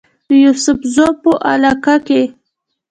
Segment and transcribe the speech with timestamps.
[0.27, 2.21] د يوسفزو پۀ علاقه کې